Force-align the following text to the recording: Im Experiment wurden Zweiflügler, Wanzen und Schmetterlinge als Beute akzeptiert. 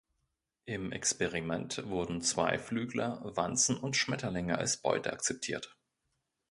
Im 0.65 0.91
Experiment 0.91 1.85
wurden 1.87 2.23
Zweiflügler, 2.23 3.21
Wanzen 3.37 3.77
und 3.77 3.95
Schmetterlinge 3.95 4.57
als 4.57 4.77
Beute 4.77 5.13
akzeptiert. 5.13 5.77